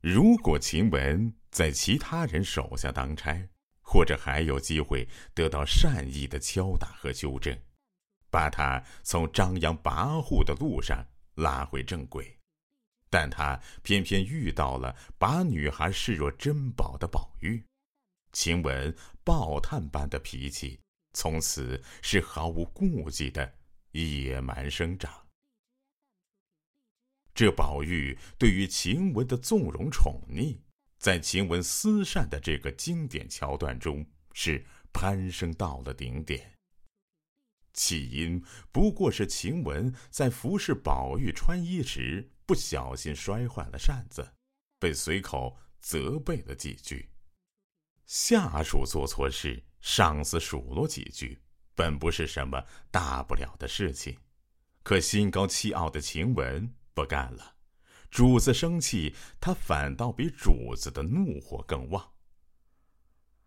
[0.00, 3.48] 如果晴雯在其他人手下当差，
[3.82, 7.54] 或者还有机会得到善意的敲打和纠正，
[8.30, 12.34] 把他从张扬跋扈的路上拉回正轨。
[13.10, 17.62] 但他偏偏遇到了把女孩视若珍宝的宝玉，
[18.32, 18.94] 晴雯
[19.24, 20.80] 暴炭般的脾气，
[21.12, 23.52] 从此是毫无顾忌的
[23.90, 25.12] 野蛮生长。
[27.34, 30.58] 这宝玉对于晴雯的纵容宠溺，
[30.98, 36.52] 在晴雯思善的这个经典桥段中，是攀升到了顶点。
[37.72, 44.34] 起因不过是晴雯在服侍宝玉穿衣时不小心摔坏了扇子，
[44.78, 47.08] 被随口责备了几句。
[48.06, 51.40] 下属做错事，上司数落几句，
[51.76, 54.18] 本不是什么大不了的事情。
[54.82, 56.74] 可心高气傲的晴雯。
[56.94, 57.54] 不干了，
[58.10, 62.12] 主子生气，他反倒比主子的怒火更旺。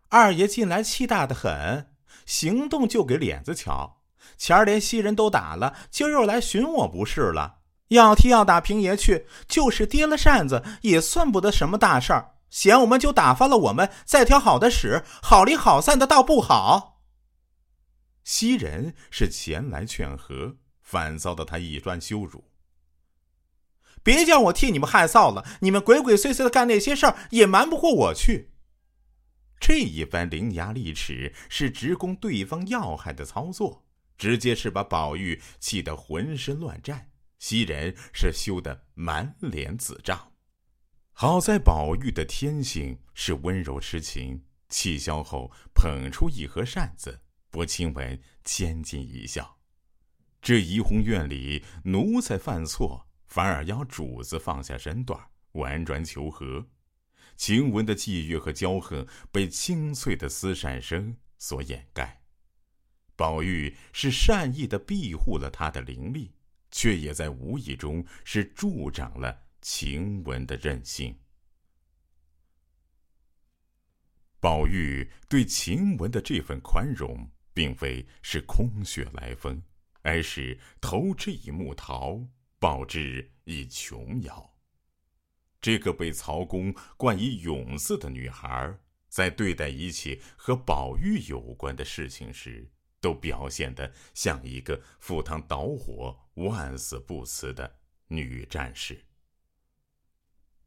[0.08, 4.02] 二爷近来气大的很，行动就给脸子瞧。
[4.38, 7.60] 前儿连袭人都打了，今儿又来寻我不是了。
[7.88, 12.36] 要踢要打平爷去，就是跌了扇子，也算不得什么大事儿。
[12.48, 17.02] 嫌我们就打发了我们，再挑好的使，好离好散的倒不好。
[18.22, 22.42] 袭人是前来劝和，反遭到他一番羞辱。
[24.04, 25.44] 别叫我替你们害臊了！
[25.62, 28.50] 你们鬼鬼祟祟的干那些事儿，也瞒不过我去。
[29.58, 33.86] 这一番伶牙俐齿，是直攻对方要害的操作，
[34.18, 37.10] 直接是把宝玉气得浑身乱颤。
[37.38, 40.32] 袭人是羞得满脸紫胀。
[41.12, 49.56] 好在宝玉的天性是温柔痴情，气消后捧出一盒扇子，博晴雯千金一笑。
[50.42, 53.06] 这怡红院里奴才犯错。
[53.26, 55.20] 反而要主子放下身段，
[55.52, 56.66] 婉转求和。
[57.36, 62.22] 晴雯的际遇和骄横被清脆的丝扇声所掩盖。
[63.16, 66.32] 宝玉是善意的庇护了他的灵力，
[66.70, 71.16] 却也在无意中是助长了晴雯的任性。
[74.38, 79.62] 宝玉对晴雯的这份宽容，并非是空穴来风，
[80.02, 82.20] 而是投之以木桃。
[82.64, 84.54] 报之以琼瑶。
[85.60, 88.74] 这个被曹公冠以“勇”字的女孩，
[89.10, 92.66] 在对待一切和宝玉有关的事情时，
[93.02, 97.70] 都表现得像一个赴汤蹈火、万死不辞的
[98.08, 98.98] 女战士。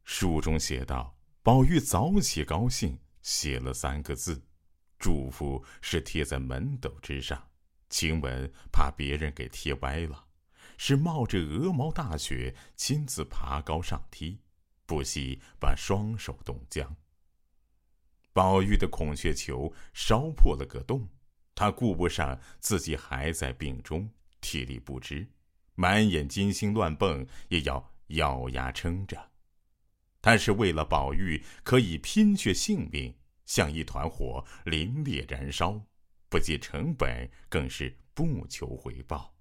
[0.04, 4.40] 书中写道：“宝玉早起高兴，写了三个字，
[5.00, 7.50] 祝福是贴在门斗之上。
[7.90, 10.26] 晴雯怕别人给贴歪了。”
[10.78, 14.38] 是冒着鹅毛大雪亲自爬高上梯，
[14.86, 16.96] 不惜把双手冻僵。
[18.32, 21.06] 宝玉的孔雀球烧破了个洞，
[21.54, 24.08] 他顾不上自己还在病中，
[24.40, 25.26] 体力不支，
[25.74, 29.30] 满眼金星乱蹦，也要咬牙撑着。
[30.22, 33.12] 他是为了宝玉可以拼却性命，
[33.46, 35.80] 像一团火凛冽燃烧，
[36.28, 39.37] 不计成本，更是不求回报。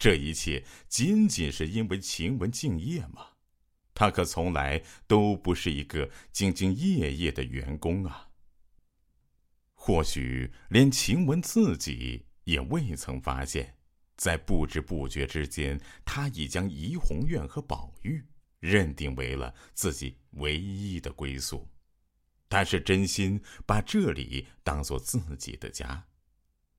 [0.00, 3.26] 这一切仅仅是因为晴雯敬业吗？
[3.92, 8.30] 他可从来都不是一个兢兢业业的员工啊。
[9.74, 13.76] 或许连晴雯自己也未曾发现，
[14.16, 18.24] 在不知不觉之间，他已将怡红院和宝玉
[18.58, 21.68] 认定为了自己唯一的归宿。
[22.48, 26.06] 他是真心把这里当做自己的家。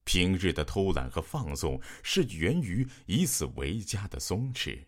[0.04, 4.86] 平日的偷懒和放纵，是源于以此为家的松弛；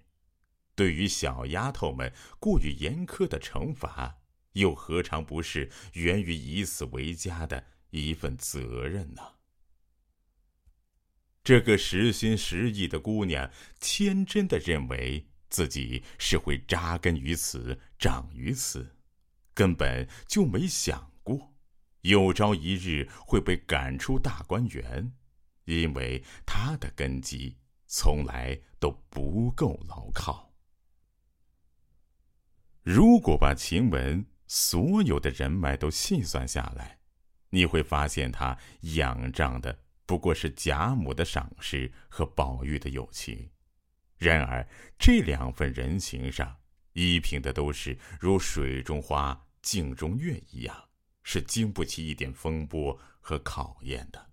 [0.75, 4.17] 对于小丫头们过于严苛的惩罚，
[4.53, 9.21] 又何尝不是源于以此为家的一份责任呢？
[11.43, 18.95] 这个实心实意的姑娘，天真的认为自己是会扎根于此、长于此，
[19.53, 21.12] 根本就没想。
[22.03, 25.13] 有朝一日会被赶出大观园，
[25.65, 27.57] 因为他的根基
[27.87, 30.53] 从来都不够牢靠。
[32.81, 36.99] 如果把晴雯所有的人脉都细算下来，
[37.49, 43.49] 你会发现他仰仗的不过是贾母的赏识和宝玉的友情。
[44.17, 44.67] 然而
[44.99, 46.57] 这两份人情上，
[46.91, 50.89] 依凭的都是如水中花、镜中月一样。
[51.23, 54.29] 是经不起一点风波和考验的。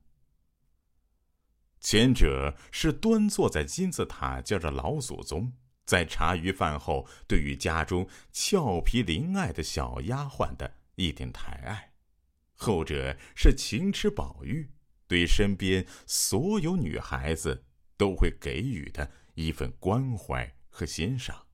[1.81, 5.53] 前者是端坐在金字塔尖的老祖宗，
[5.87, 11.95] 在茶余饭后对于家中俏皮灵爱的小丫鬟的一点抬爱，
[12.55, 14.71] 后者是情吃宝玉
[15.09, 17.65] 对身边所有女孩子
[17.97, 21.47] 都会给予的一份关怀和欣赏。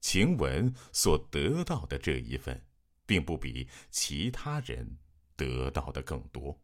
[0.00, 2.62] 晴雯所得到的这一份，
[3.10, 4.96] 并不比其他人
[5.34, 6.56] 得到的更多。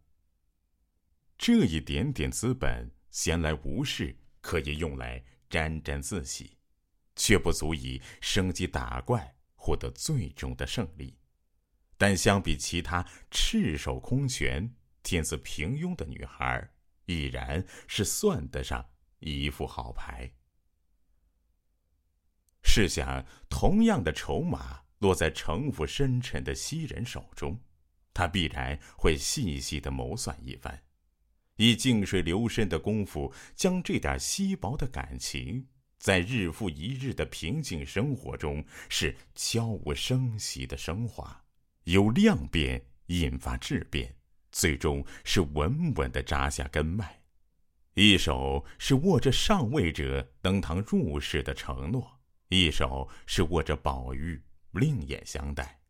[1.36, 6.56] 这一点点资本，闲来无事可以用来沾沾自喜，
[7.16, 11.18] 却不足以升级打怪，获得最终的胜利。
[11.98, 14.72] 但相比其他赤手空拳、
[15.02, 16.70] 天资平庸的女孩，
[17.06, 18.88] 已然是算得上
[19.18, 20.30] 一副好牌。
[22.62, 27.60] 试想，同样的筹码落在城府深沉的西人手中，
[28.14, 30.82] 他必然会细细的谋算一番。
[31.56, 35.66] 以静水流深的功夫，将这点稀薄的感情，
[35.98, 41.44] 在日复一日的平静生活中，是悄无声息的升华，
[41.84, 44.14] 由量变引发质变，
[44.52, 47.22] 最终是稳稳的扎下根脉。
[47.94, 52.20] 一手是握着上位者登堂入室的承诺，
[52.50, 54.38] 一手是握着宝玉
[54.76, 55.80] 另眼相待，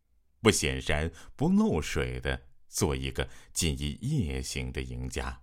[0.41, 5.41] 不显山不漏水的做一个锦衣夜行的赢家。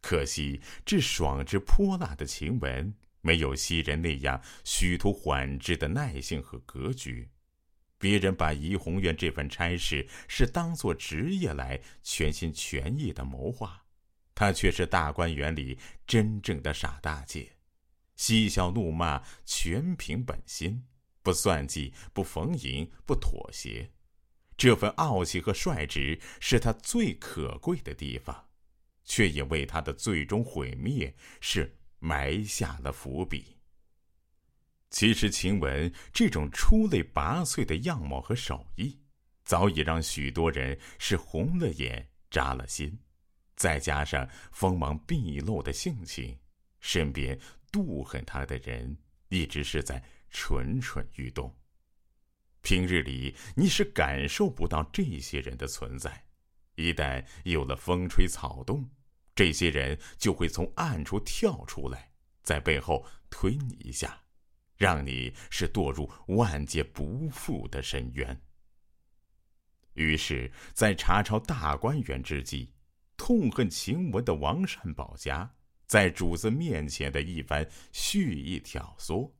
[0.00, 7.28] 可惜，这爽之泼辣的晴雯，没有袭人那样虚图缓之的耐性和格局。
[7.98, 13.84] 别人把怡红院这份差事是当做职业来全心全意的谋划，
[14.36, 15.76] 他却是大观园里
[16.06, 17.56] 真正的傻大姐，
[18.14, 20.84] 嬉笑怒骂全凭本心，
[21.28, 23.86] 不算计，不逢迎，不妥协。
[24.56, 28.48] 这份傲气和率直，是他最可贵的地方。
[29.04, 33.58] 却也为他的最终毁灭是埋下了伏笔。
[34.88, 38.98] 其实，晴雯这种出类拔萃的样貌和手艺，
[39.44, 42.98] 早已让许多人是红了眼、扎了心。
[43.54, 46.38] 再加上锋芒毕露的性情，
[46.80, 47.38] 身边
[47.70, 48.96] 妒恨他的人
[49.28, 51.54] 一直是在蠢蠢欲动。
[52.60, 56.24] 平日里你是感受不到这些人的存在，
[56.74, 58.88] 一旦有了风吹草动。
[59.34, 62.10] 这些人就会从暗处跳出来，
[62.42, 64.20] 在背后推你一下，
[64.76, 68.42] 让你是堕入万劫不复的深渊。
[69.94, 72.72] 于是，在查抄大观园之际，
[73.16, 75.48] 痛恨晴雯的王善保家，
[75.86, 79.30] 在主子面前的一番蓄意挑唆，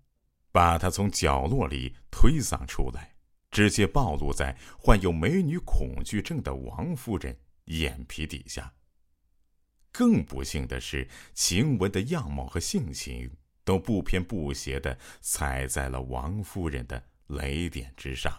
[0.58, 3.14] 把他从角落里推搡出来，
[3.48, 8.74] 直接暴露在患有美女恐惧症的王夫人眼皮底下。
[9.92, 13.30] 更不幸的是，晴雯的样貌和性情
[13.62, 18.36] 都不偏不斜的踩在了王夫人的雷点之上。